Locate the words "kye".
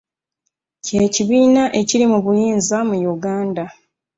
0.85-1.01